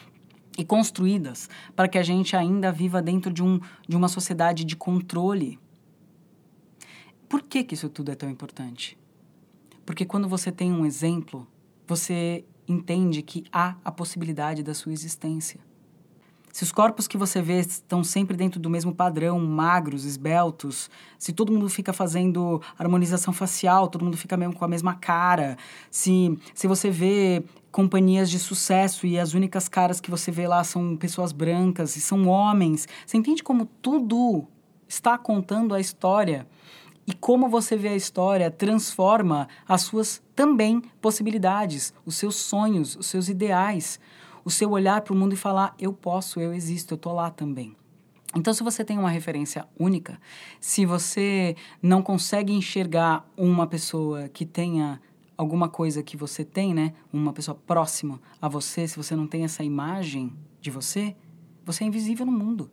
e 0.58 0.64
construídas 0.64 1.48
para 1.74 1.88
que 1.88 1.96
a 1.96 2.02
gente 2.02 2.36
ainda 2.36 2.70
viva 2.70 3.02
dentro 3.02 3.32
de, 3.32 3.42
um, 3.42 3.58
de 3.88 3.96
uma 3.96 4.08
sociedade 4.08 4.64
de 4.64 4.76
controle. 4.76 5.58
Por 7.28 7.42
que, 7.42 7.64
que 7.64 7.74
isso 7.74 7.88
tudo 7.88 8.12
é 8.12 8.14
tão 8.14 8.28
importante? 8.28 8.98
Porque 9.86 10.04
quando 10.04 10.28
você 10.28 10.52
tem 10.52 10.70
um 10.70 10.84
exemplo, 10.84 11.46
você 11.86 12.44
entende 12.68 13.22
que 13.22 13.44
há 13.50 13.76
a 13.82 13.90
possibilidade 13.90 14.62
da 14.62 14.74
sua 14.74 14.92
existência. 14.92 15.58
Se 16.52 16.62
os 16.62 16.72
corpos 16.72 17.06
que 17.06 17.16
você 17.16 17.40
vê 17.42 17.60
estão 17.60 18.02
sempre 18.02 18.36
dentro 18.36 18.58
do 18.58 18.70
mesmo 18.70 18.94
padrão, 18.94 19.38
magros, 19.38 20.04
esbeltos, 20.04 20.90
se 21.18 21.32
todo 21.32 21.52
mundo 21.52 21.68
fica 21.68 21.92
fazendo 21.92 22.60
harmonização 22.78 23.32
facial, 23.32 23.88
todo 23.88 24.04
mundo 24.04 24.16
fica 24.16 24.36
mesmo 24.36 24.54
com 24.54 24.64
a 24.64 24.68
mesma 24.68 24.94
cara, 24.94 25.56
se, 25.90 26.38
se 26.54 26.66
você 26.66 26.90
vê 26.90 27.44
companhias 27.70 28.30
de 28.30 28.38
sucesso 28.38 29.06
e 29.06 29.18
as 29.18 29.34
únicas 29.34 29.68
caras 29.68 30.00
que 30.00 30.10
você 30.10 30.30
vê 30.30 30.48
lá 30.48 30.64
são 30.64 30.96
pessoas 30.96 31.32
brancas 31.32 31.96
e 31.96 32.00
são 32.00 32.26
homens, 32.26 32.88
você 33.06 33.16
entende 33.16 33.42
como 33.42 33.66
tudo 33.80 34.46
está 34.88 35.18
contando 35.18 35.74
a 35.74 35.80
história? 35.80 36.46
E 37.06 37.14
como 37.14 37.48
você 37.48 37.76
vê 37.76 37.88
a 37.88 37.96
história 37.96 38.50
transforma 38.50 39.48
as 39.66 39.82
suas 39.82 40.22
também 40.36 40.82
possibilidades, 41.00 41.94
os 42.04 42.16
seus 42.16 42.36
sonhos, 42.36 42.96
os 42.96 43.06
seus 43.06 43.28
ideais 43.28 43.98
o 44.48 44.50
seu 44.50 44.70
olhar 44.70 45.02
para 45.02 45.12
o 45.12 45.16
mundo 45.16 45.34
e 45.34 45.36
falar: 45.36 45.74
eu 45.78 45.92
posso, 45.92 46.40
eu 46.40 46.54
existo, 46.54 46.94
eu 46.94 46.96
estou 46.96 47.12
lá 47.12 47.30
também. 47.30 47.76
Então, 48.34 48.54
se 48.54 48.62
você 48.62 48.82
tem 48.82 48.98
uma 48.98 49.10
referência 49.10 49.68
única, 49.78 50.18
se 50.58 50.86
você 50.86 51.54
não 51.82 52.02
consegue 52.02 52.52
enxergar 52.52 53.28
uma 53.36 53.66
pessoa 53.66 54.26
que 54.28 54.46
tenha 54.46 55.00
alguma 55.36 55.68
coisa 55.68 56.02
que 56.02 56.16
você 56.16 56.46
tem, 56.46 56.72
né? 56.72 56.94
Uma 57.12 57.32
pessoa 57.34 57.54
próxima 57.54 58.20
a 58.40 58.48
você, 58.48 58.88
se 58.88 58.96
você 58.96 59.14
não 59.14 59.26
tem 59.26 59.44
essa 59.44 59.62
imagem 59.62 60.32
de 60.62 60.70
você, 60.70 61.14
você 61.62 61.84
é 61.84 61.86
invisível 61.86 62.24
no 62.24 62.32
mundo. 62.32 62.70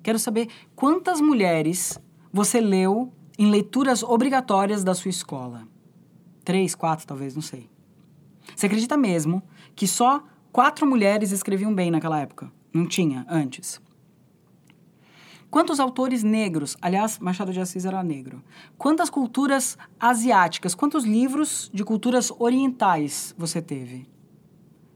Quero 0.00 0.18
saber 0.18 0.48
quantas 0.76 1.20
mulheres 1.20 1.98
você 2.32 2.60
leu 2.60 3.12
em 3.36 3.50
leituras 3.50 4.04
obrigatórias 4.04 4.84
da 4.84 4.94
sua 4.94 5.08
escola. 5.08 5.66
Três, 6.44 6.74
quatro, 6.76 7.04
talvez, 7.04 7.34
não 7.34 7.42
sei. 7.42 7.68
Você 8.54 8.66
acredita 8.66 8.96
mesmo 8.96 9.42
que 9.80 9.86
só 9.86 10.22
quatro 10.52 10.86
mulheres 10.86 11.32
escreviam 11.32 11.74
bem 11.74 11.90
naquela 11.90 12.20
época? 12.20 12.52
Não 12.70 12.84
tinha 12.84 13.24
antes. 13.26 13.80
Quantos 15.50 15.80
autores 15.80 16.22
negros, 16.22 16.76
aliás, 16.82 17.18
Machado 17.18 17.50
de 17.50 17.60
Assis 17.60 17.86
era 17.86 18.02
negro. 18.02 18.44
Quantas 18.76 19.08
culturas 19.08 19.78
asiáticas, 19.98 20.74
quantos 20.74 21.06
livros 21.06 21.70
de 21.72 21.82
culturas 21.82 22.30
orientais 22.38 23.34
você 23.38 23.62
teve? 23.62 24.06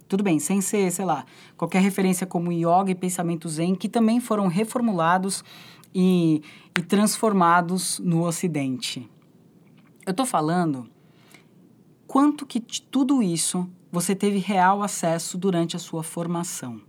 Tudo 0.07 0.23
bem, 0.23 0.39
sem 0.39 0.61
ser, 0.61 0.91
sei 0.91 1.07
lá, 1.07 1.25
qualquer 1.57 1.81
referência 1.81 2.27
como 2.27 2.53
yoga 2.53 2.91
e 2.91 2.95
pensamento 2.95 3.49
zen, 3.49 3.75
que 3.75 3.89
também 3.89 4.21
foram 4.21 4.49
reformulados 4.49 5.43
e, 5.95 6.43
e 6.79 6.83
transformados 6.83 7.99
no 8.01 8.27
Ocidente. 8.27 9.11
Eu 10.05 10.11
estou 10.11 10.27
falando 10.27 10.87
quanto 12.07 12.45
que 12.45 12.61
tudo 12.61 13.23
isso 13.23 13.67
você 13.95 14.15
teve 14.15 14.39
real 14.39 14.83
acesso 14.83 15.39
durante 15.39 15.77
a 15.77 15.79
sua 15.79 16.03
formação. 16.03 16.81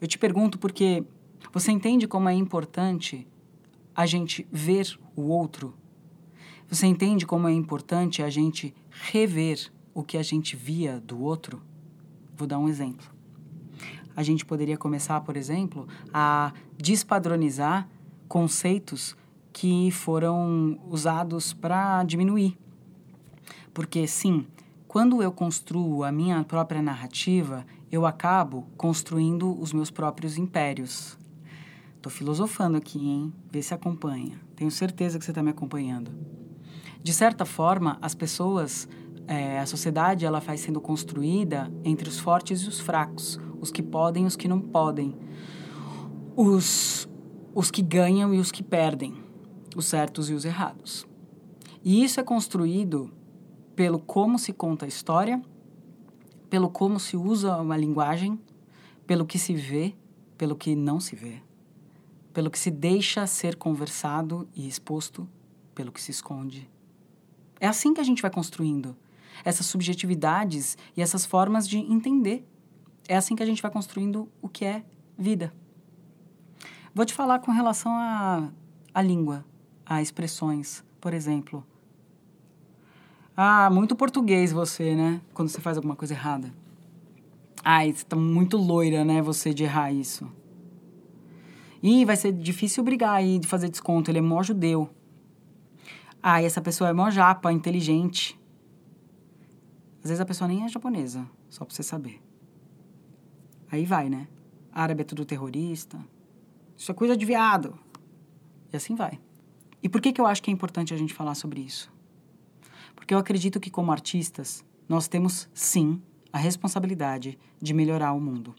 Eu 0.00 0.08
te 0.08 0.18
pergunto 0.18 0.58
porque 0.58 1.04
você 1.52 1.70
entende 1.70 2.08
como 2.08 2.28
é 2.28 2.34
importante 2.34 3.26
a 3.94 4.04
gente 4.04 4.46
ver 4.50 4.98
o 5.14 5.28
outro? 5.28 5.72
Você 6.68 6.86
entende 6.86 7.24
como 7.24 7.46
é 7.46 7.52
importante 7.52 8.22
a 8.24 8.28
gente 8.28 8.74
rever 8.90 9.72
o 9.94 10.02
que 10.02 10.18
a 10.18 10.22
gente 10.22 10.56
via 10.56 11.00
do 11.00 11.22
outro? 11.22 11.62
Vou 12.36 12.48
dar 12.48 12.58
um 12.58 12.68
exemplo. 12.68 13.06
A 14.16 14.22
gente 14.22 14.44
poderia 14.44 14.76
começar, 14.76 15.20
por 15.20 15.36
exemplo, 15.36 15.86
a 16.12 16.52
despadronizar 16.76 17.88
conceitos 18.26 19.16
que 19.52 19.90
foram 19.92 20.78
usados 20.90 21.52
para 21.52 22.02
diminuir 22.02 22.58
porque, 23.76 24.06
sim, 24.06 24.46
quando 24.88 25.20
eu 25.22 25.32
construo 25.32 26.04
a 26.04 26.12
minha 26.12 26.42
própria 26.44 26.80
narrativa, 26.80 27.66
eu 27.90 28.06
acabo 28.06 28.66
construindo 28.76 29.58
os 29.60 29.72
meus 29.72 29.90
próprios 29.90 30.38
impérios. 30.38 31.18
Estou 31.96 32.10
filosofando 32.10 32.76
aqui, 32.76 32.98
hein? 32.98 33.32
Vê 33.50 33.60
se 33.60 33.74
acompanha. 33.74 34.40
Tenho 34.54 34.70
certeza 34.70 35.18
que 35.18 35.24
você 35.24 35.32
está 35.32 35.42
me 35.42 35.50
acompanhando. 35.50 36.10
De 37.02 37.12
certa 37.12 37.44
forma, 37.44 37.98
as 38.00 38.14
pessoas, 38.14 38.88
é, 39.26 39.58
a 39.58 39.66
sociedade, 39.66 40.24
ela 40.24 40.38
vai 40.38 40.56
sendo 40.56 40.80
construída 40.80 41.70
entre 41.84 42.08
os 42.08 42.18
fortes 42.18 42.60
e 42.60 42.68
os 42.68 42.78
fracos, 42.78 43.40
os 43.60 43.72
que 43.72 43.82
podem 43.82 44.24
e 44.24 44.26
os 44.26 44.36
que 44.36 44.46
não 44.46 44.60
podem, 44.60 45.16
os, 46.36 47.08
os 47.54 47.70
que 47.70 47.82
ganham 47.82 48.32
e 48.32 48.38
os 48.38 48.52
que 48.52 48.62
perdem, 48.62 49.14
os 49.74 49.86
certos 49.86 50.30
e 50.30 50.32
os 50.32 50.44
errados. 50.44 51.06
E 51.84 52.04
isso 52.04 52.20
é 52.20 52.22
construído 52.22 53.10
pelo 53.76 53.98
como 53.98 54.38
se 54.38 54.54
conta 54.54 54.86
a 54.86 54.88
história, 54.88 55.40
pelo 56.48 56.70
como 56.70 56.98
se 56.98 57.16
usa 57.16 57.58
uma 57.58 57.76
linguagem, 57.76 58.40
pelo 59.06 59.26
que 59.26 59.38
se 59.38 59.54
vê, 59.54 59.94
pelo 60.38 60.56
que 60.56 60.74
não 60.74 60.98
se 60.98 61.14
vê, 61.14 61.42
pelo 62.32 62.50
que 62.50 62.58
se 62.58 62.70
deixa 62.70 63.26
ser 63.26 63.54
conversado 63.54 64.48
e 64.56 64.66
exposto, 64.66 65.28
pelo 65.74 65.92
que 65.92 66.00
se 66.00 66.10
esconde. 66.10 66.68
É 67.60 67.68
assim 67.68 67.92
que 67.92 68.00
a 68.00 68.04
gente 68.04 68.22
vai 68.22 68.30
construindo 68.30 68.96
essas 69.44 69.66
subjetividades 69.66 70.78
e 70.96 71.02
essas 71.02 71.26
formas 71.26 71.68
de 71.68 71.78
entender. 71.78 72.48
É 73.06 73.16
assim 73.16 73.36
que 73.36 73.42
a 73.42 73.46
gente 73.46 73.60
vai 73.60 73.70
construindo 73.70 74.28
o 74.40 74.48
que 74.48 74.64
é 74.64 74.84
vida. 75.18 75.52
Vou 76.94 77.04
te 77.04 77.12
falar 77.12 77.40
com 77.40 77.52
relação 77.52 77.92
à, 77.92 78.50
à 78.94 79.02
língua, 79.02 79.44
a 79.84 80.00
expressões. 80.00 80.82
Por 80.98 81.12
exemplo, 81.12 81.64
ah, 83.36 83.68
muito 83.68 83.94
português 83.94 84.50
você, 84.50 84.94
né? 84.94 85.20
Quando 85.34 85.50
você 85.50 85.60
faz 85.60 85.76
alguma 85.76 85.94
coisa 85.94 86.14
errada. 86.14 86.50
Ai, 87.62 87.92
você 87.92 88.04
tá 88.04 88.16
muito 88.16 88.56
loira, 88.56 89.04
né? 89.04 89.20
Você 89.20 89.52
de 89.52 89.64
errar 89.64 89.92
isso. 89.92 90.26
Ih, 91.82 92.06
vai 92.06 92.16
ser 92.16 92.32
difícil 92.32 92.82
brigar 92.82 93.14
aí 93.14 93.38
de 93.38 93.46
fazer 93.46 93.68
desconto. 93.68 94.10
Ele 94.10 94.18
é 94.18 94.22
mó 94.22 94.42
judeu. 94.42 94.88
Ah, 96.22 96.42
essa 96.42 96.62
pessoa 96.62 96.88
é 96.88 96.92
mó 96.94 97.10
japa, 97.10 97.52
inteligente. 97.52 98.40
Às 100.02 100.08
vezes 100.08 100.20
a 100.20 100.26
pessoa 100.26 100.48
nem 100.48 100.64
é 100.64 100.68
japonesa, 100.68 101.28
só 101.50 101.64
pra 101.64 101.74
você 101.74 101.82
saber. 101.82 102.22
Aí 103.70 103.84
vai, 103.84 104.08
né? 104.08 104.28
Árabe 104.72 105.02
é 105.02 105.04
tudo 105.04 105.26
terrorista. 105.26 105.98
Isso 106.74 106.90
é 106.90 106.94
coisa 106.94 107.14
de 107.16 107.26
viado. 107.26 107.78
E 108.72 108.76
assim 108.76 108.94
vai. 108.94 109.20
E 109.82 109.88
por 109.88 110.00
que, 110.00 110.12
que 110.12 110.20
eu 110.20 110.26
acho 110.26 110.42
que 110.42 110.50
é 110.50 110.54
importante 110.54 110.94
a 110.94 110.96
gente 110.96 111.12
falar 111.12 111.34
sobre 111.34 111.60
isso? 111.60 111.94
Porque 112.96 113.14
eu 113.14 113.18
acredito 113.18 113.60
que, 113.60 113.70
como 113.70 113.92
artistas, 113.92 114.64
nós 114.88 115.06
temos 115.06 115.48
sim 115.54 116.02
a 116.32 116.38
responsabilidade 116.38 117.38
de 117.62 117.72
melhorar 117.72 118.12
o 118.12 118.20
mundo. 118.20 118.54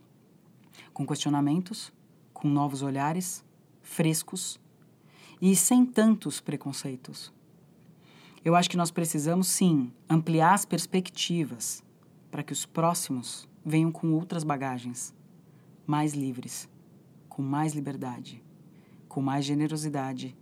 Com 0.94 1.06
questionamentos, 1.06 1.92
com 2.34 2.48
novos 2.48 2.82
olhares, 2.82 3.44
frescos 3.82 4.60
e 5.42 5.56
sem 5.56 5.86
tantos 5.86 6.40
preconceitos. 6.40 7.34
Eu 8.44 8.56
acho 8.56 8.70
que 8.70 8.78
nós 8.78 8.92
precisamos 8.92 9.48
sim 9.48 9.92
ampliar 10.10 10.54
as 10.54 10.66
perspectivas 10.66 11.84
para 12.32 12.44
que 12.44 12.54
os 12.54 12.66
próximos 12.66 13.48
venham 13.66 13.92
com 13.92 14.14
outras 14.14 14.44
bagagens, 14.44 15.14
mais 15.86 16.14
livres, 16.14 16.70
com 17.28 17.42
mais 17.42 17.74
liberdade, 17.74 18.42
com 19.08 19.22
mais 19.22 19.44
generosidade, 19.44 20.36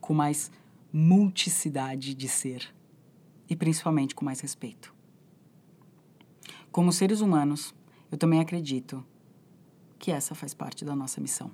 com 0.00 0.12
mais 0.12 0.50
multicidade 0.92 2.14
de 2.14 2.28
ser 2.28 2.74
e 3.48 3.56
principalmente 3.56 4.14
com 4.14 4.24
mais 4.24 4.40
respeito. 4.40 4.94
Como 6.70 6.92
seres 6.92 7.20
humanos, 7.20 7.74
eu 8.10 8.18
também 8.18 8.40
acredito 8.40 9.04
que 9.98 10.10
essa 10.10 10.34
faz 10.34 10.52
parte 10.52 10.84
da 10.84 10.94
nossa 10.94 11.20
missão. 11.20 11.50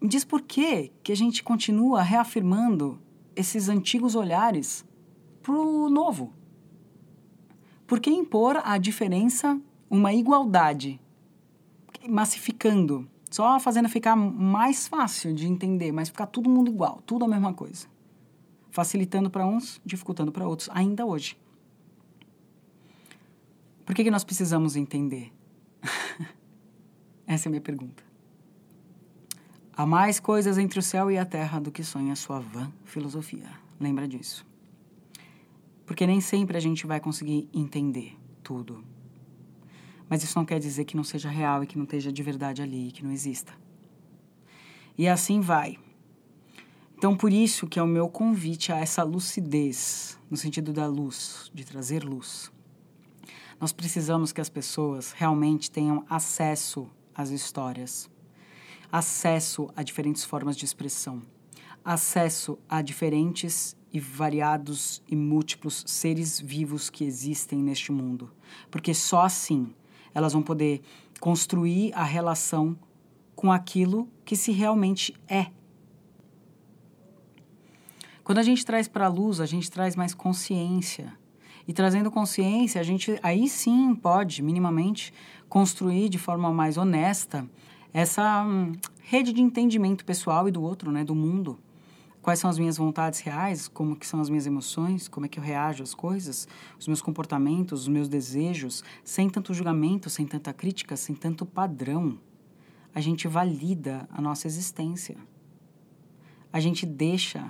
Me 0.00 0.08
diz 0.08 0.24
por 0.24 0.42
que 0.42 0.92
que 1.02 1.12
a 1.12 1.16
gente 1.16 1.42
continua 1.42 2.02
reafirmando 2.02 3.00
esses 3.34 3.68
antigos 3.68 4.14
olhares 4.14 4.84
para 5.42 5.54
o 5.54 5.88
novo? 5.88 6.32
Por 7.86 8.00
que 8.00 8.10
impor 8.10 8.60
a 8.64 8.78
diferença 8.78 9.60
uma 9.88 10.12
igualdade, 10.12 11.00
massificando 12.08 13.08
Só 13.30 13.58
fazendo 13.58 13.88
ficar 13.88 14.16
mais 14.16 14.86
fácil 14.86 15.34
de 15.34 15.46
entender, 15.46 15.92
mas 15.92 16.08
ficar 16.08 16.26
todo 16.26 16.48
mundo 16.48 16.70
igual, 16.70 17.02
tudo 17.04 17.24
a 17.24 17.28
mesma 17.28 17.52
coisa. 17.52 17.86
Facilitando 18.76 19.30
para 19.30 19.46
uns, 19.46 19.80
dificultando 19.86 20.30
para 20.30 20.46
outros, 20.46 20.68
ainda 20.70 21.06
hoje. 21.06 21.34
Por 23.86 23.94
que, 23.94 24.04
que 24.04 24.10
nós 24.10 24.22
precisamos 24.22 24.76
entender? 24.76 25.32
Essa 27.26 27.46
é 27.46 27.48
a 27.48 27.52
minha 27.52 27.62
pergunta. 27.62 28.04
Há 29.72 29.86
mais 29.86 30.20
coisas 30.20 30.58
entre 30.58 30.78
o 30.78 30.82
céu 30.82 31.10
e 31.10 31.16
a 31.16 31.24
terra 31.24 31.58
do 31.58 31.72
que 31.72 31.82
sonha 31.82 32.12
a 32.12 32.16
sua 32.16 32.38
vã 32.38 32.70
filosofia. 32.84 33.48
Lembra 33.80 34.06
disso. 34.06 34.44
Porque 35.86 36.06
nem 36.06 36.20
sempre 36.20 36.58
a 36.58 36.60
gente 36.60 36.86
vai 36.86 37.00
conseguir 37.00 37.48
entender 37.54 38.14
tudo. 38.42 38.84
Mas 40.06 40.22
isso 40.22 40.38
não 40.38 40.44
quer 40.44 40.58
dizer 40.58 40.84
que 40.84 40.98
não 40.98 41.04
seja 41.04 41.30
real 41.30 41.64
e 41.64 41.66
que 41.66 41.78
não 41.78 41.84
esteja 41.84 42.12
de 42.12 42.22
verdade 42.22 42.60
ali, 42.60 42.92
que 42.92 43.02
não 43.02 43.10
exista. 43.10 43.54
E 44.98 45.08
assim 45.08 45.40
vai. 45.40 45.78
Então, 46.98 47.14
por 47.14 47.30
isso 47.30 47.66
que 47.66 47.78
é 47.78 47.82
o 47.82 47.86
meu 47.86 48.08
convite 48.08 48.72
a 48.72 48.78
essa 48.78 49.02
lucidez, 49.02 50.18
no 50.30 50.36
sentido 50.36 50.72
da 50.72 50.86
luz, 50.86 51.50
de 51.52 51.62
trazer 51.62 52.02
luz. 52.02 52.50
Nós 53.60 53.70
precisamos 53.70 54.32
que 54.32 54.40
as 54.40 54.48
pessoas 54.48 55.12
realmente 55.12 55.70
tenham 55.70 56.06
acesso 56.08 56.88
às 57.14 57.28
histórias, 57.28 58.08
acesso 58.90 59.68
a 59.76 59.82
diferentes 59.82 60.24
formas 60.24 60.56
de 60.56 60.64
expressão, 60.64 61.22
acesso 61.84 62.58
a 62.66 62.80
diferentes 62.80 63.76
e 63.92 64.00
variados 64.00 65.02
e 65.06 65.14
múltiplos 65.14 65.84
seres 65.86 66.40
vivos 66.40 66.88
que 66.88 67.04
existem 67.04 67.58
neste 67.58 67.92
mundo. 67.92 68.30
Porque 68.70 68.94
só 68.94 69.22
assim 69.22 69.74
elas 70.14 70.32
vão 70.32 70.42
poder 70.42 70.80
construir 71.20 71.92
a 71.92 72.04
relação 72.04 72.74
com 73.34 73.52
aquilo 73.52 74.08
que 74.24 74.34
se 74.34 74.50
realmente 74.50 75.14
é. 75.28 75.50
Quando 78.26 78.38
a 78.38 78.42
gente 78.42 78.66
traz 78.66 78.88
para 78.88 79.04
a 79.04 79.08
luz, 79.08 79.40
a 79.40 79.46
gente 79.46 79.70
traz 79.70 79.94
mais 79.94 80.12
consciência. 80.12 81.16
E 81.68 81.72
trazendo 81.72 82.10
consciência, 82.10 82.80
a 82.80 82.82
gente 82.82 83.16
aí 83.22 83.48
sim 83.48 83.94
pode, 83.94 84.42
minimamente, 84.42 85.14
construir 85.48 86.08
de 86.08 86.18
forma 86.18 86.52
mais 86.52 86.76
honesta 86.76 87.48
essa 87.94 88.44
hum, 88.44 88.72
rede 89.00 89.32
de 89.32 89.40
entendimento 89.40 90.04
pessoal 90.04 90.48
e 90.48 90.50
do 90.50 90.60
outro, 90.60 90.90
né, 90.90 91.04
do 91.04 91.14
mundo 91.14 91.56
quais 92.20 92.40
são 92.40 92.50
as 92.50 92.58
minhas 92.58 92.76
vontades 92.76 93.20
reais, 93.20 93.68
como 93.68 93.94
que 93.94 94.04
são 94.04 94.20
as 94.20 94.28
minhas 94.28 94.48
emoções, 94.48 95.06
como 95.06 95.26
é 95.26 95.28
que 95.28 95.38
eu 95.38 95.44
reajo 95.44 95.84
às 95.84 95.94
coisas, 95.94 96.48
os 96.76 96.88
meus 96.88 97.00
comportamentos, 97.00 97.82
os 97.82 97.88
meus 97.88 98.08
desejos, 98.08 98.82
sem 99.04 99.30
tanto 99.30 99.54
julgamento, 99.54 100.10
sem 100.10 100.26
tanta 100.26 100.52
crítica, 100.52 100.96
sem 100.96 101.14
tanto 101.14 101.46
padrão. 101.46 102.18
A 102.92 103.00
gente 103.00 103.28
valida 103.28 104.08
a 104.10 104.20
nossa 104.20 104.48
existência. 104.48 105.16
A 106.52 106.58
gente 106.58 106.84
deixa, 106.84 107.48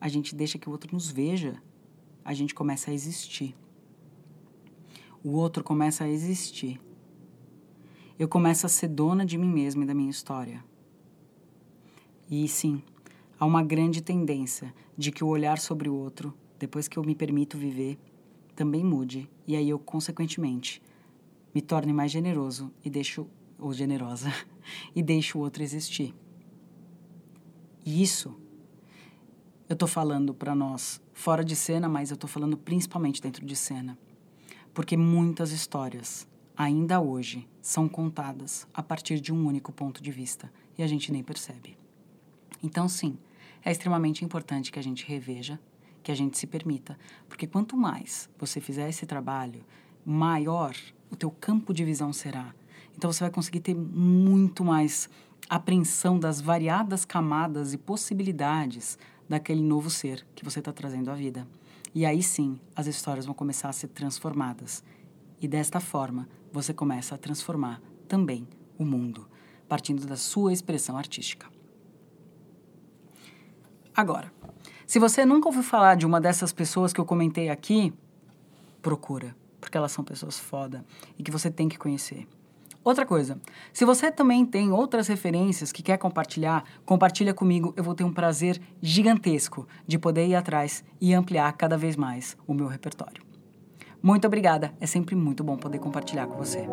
a 0.00 0.08
gente 0.08 0.34
deixa 0.34 0.58
que 0.58 0.68
o 0.68 0.72
outro 0.72 0.92
nos 0.92 1.10
veja. 1.10 1.60
A 2.24 2.32
gente 2.32 2.54
começa 2.54 2.90
a 2.90 2.94
existir. 2.94 3.54
O 5.22 5.32
outro 5.32 5.62
começa 5.62 6.04
a 6.04 6.08
existir. 6.08 6.80
Eu 8.18 8.28
começo 8.28 8.64
a 8.64 8.68
ser 8.68 8.88
dona 8.88 9.24
de 9.24 9.36
mim 9.36 9.52
mesma 9.52 9.84
e 9.84 9.86
da 9.86 9.94
minha 9.94 10.10
história. 10.10 10.64
E 12.30 12.46
sim, 12.48 12.82
há 13.38 13.44
uma 13.44 13.62
grande 13.62 14.00
tendência 14.00 14.72
de 14.96 15.12
que 15.12 15.24
o 15.24 15.28
olhar 15.28 15.58
sobre 15.58 15.88
o 15.88 15.94
outro, 15.94 16.32
depois 16.58 16.88
que 16.88 16.98
eu 16.98 17.02
me 17.02 17.14
permito 17.14 17.58
viver, 17.58 17.98
também 18.54 18.84
mude 18.84 19.28
e 19.46 19.56
aí 19.56 19.68
eu 19.68 19.78
consequentemente 19.78 20.82
me 21.54 21.60
torne 21.60 21.92
mais 21.92 22.10
generoso 22.10 22.70
e 22.84 22.90
deixo 22.90 23.26
ou 23.58 23.72
generosa 23.72 24.32
e 24.94 25.02
deixo 25.02 25.38
o 25.38 25.40
outro 25.40 25.62
existir. 25.62 26.14
E 27.84 28.02
isso 28.02 28.38
eu 29.70 29.76
tô 29.76 29.86
falando 29.86 30.34
para 30.34 30.52
nós 30.52 31.00
fora 31.14 31.44
de 31.44 31.54
cena, 31.54 31.88
mas 31.88 32.10
eu 32.10 32.16
tô 32.16 32.26
falando 32.26 32.56
principalmente 32.56 33.22
dentro 33.22 33.46
de 33.46 33.54
cena. 33.54 33.96
Porque 34.74 34.96
muitas 34.96 35.52
histórias 35.52 36.26
ainda 36.56 37.00
hoje 37.00 37.48
são 37.62 37.88
contadas 37.88 38.66
a 38.74 38.82
partir 38.82 39.20
de 39.20 39.32
um 39.32 39.46
único 39.46 39.70
ponto 39.70 40.02
de 40.02 40.10
vista 40.10 40.52
e 40.76 40.82
a 40.82 40.88
gente 40.88 41.12
nem 41.12 41.22
percebe. 41.22 41.78
Então, 42.60 42.88
sim, 42.88 43.16
é 43.64 43.70
extremamente 43.70 44.24
importante 44.24 44.72
que 44.72 44.78
a 44.80 44.82
gente 44.82 45.06
reveja, 45.06 45.56
que 46.02 46.10
a 46.10 46.16
gente 46.16 46.36
se 46.36 46.48
permita, 46.48 46.98
porque 47.28 47.46
quanto 47.46 47.76
mais 47.76 48.28
você 48.36 48.60
fizer 48.60 48.88
esse 48.88 49.06
trabalho, 49.06 49.64
maior 50.04 50.74
o 51.08 51.14
teu 51.14 51.30
campo 51.30 51.72
de 51.72 51.84
visão 51.84 52.12
será. 52.12 52.52
Então 52.96 53.12
você 53.12 53.22
vai 53.22 53.30
conseguir 53.30 53.60
ter 53.60 53.76
muito 53.76 54.64
mais 54.64 55.08
apreensão 55.48 56.18
das 56.18 56.40
variadas 56.40 57.04
camadas 57.04 57.72
e 57.72 57.78
possibilidades 57.78 58.98
daquele 59.30 59.62
novo 59.62 59.88
ser 59.88 60.26
que 60.34 60.44
você 60.44 60.58
está 60.58 60.72
trazendo 60.72 61.08
à 61.08 61.14
vida. 61.14 61.46
E 61.94 62.04
aí 62.04 62.20
sim, 62.20 62.58
as 62.74 62.88
histórias 62.88 63.24
vão 63.24 63.34
começar 63.34 63.68
a 63.68 63.72
ser 63.72 63.86
transformadas. 63.86 64.82
E 65.40 65.46
desta 65.46 65.78
forma, 65.78 66.28
você 66.52 66.74
começa 66.74 67.14
a 67.14 67.18
transformar 67.18 67.80
também 68.08 68.44
o 68.76 68.84
mundo, 68.84 69.28
partindo 69.68 70.04
da 70.04 70.16
sua 70.16 70.52
expressão 70.52 70.98
artística. 70.98 71.46
Agora, 73.94 74.32
se 74.84 74.98
você 74.98 75.24
nunca 75.24 75.48
ouviu 75.48 75.62
falar 75.62 75.94
de 75.94 76.04
uma 76.04 76.20
dessas 76.20 76.52
pessoas 76.52 76.92
que 76.92 77.00
eu 77.00 77.04
comentei 77.04 77.50
aqui, 77.50 77.92
procura, 78.82 79.36
porque 79.60 79.78
elas 79.78 79.92
são 79.92 80.02
pessoas 80.02 80.40
foda 80.40 80.84
e 81.16 81.22
que 81.22 81.30
você 81.30 81.48
tem 81.52 81.68
que 81.68 81.78
conhecer. 81.78 82.26
Outra 82.82 83.04
coisa, 83.04 83.38
se 83.74 83.84
você 83.84 84.10
também 84.10 84.44
tem 84.46 84.72
outras 84.72 85.06
referências 85.06 85.70
que 85.70 85.82
quer 85.82 85.98
compartilhar, 85.98 86.64
compartilha 86.86 87.34
comigo, 87.34 87.74
eu 87.76 87.84
vou 87.84 87.94
ter 87.94 88.04
um 88.04 88.12
prazer 88.12 88.58
gigantesco 88.80 89.68
de 89.86 89.98
poder 89.98 90.26
ir 90.26 90.34
atrás 90.34 90.82
e 90.98 91.12
ampliar 91.12 91.52
cada 91.52 91.76
vez 91.76 91.94
mais 91.94 92.38
o 92.46 92.54
meu 92.54 92.66
repertório. 92.66 93.22
Muito 94.02 94.26
obrigada, 94.26 94.72
é 94.80 94.86
sempre 94.86 95.14
muito 95.14 95.44
bom 95.44 95.58
poder 95.58 95.78
compartilhar 95.78 96.26
com 96.26 96.38
você. 96.38 96.66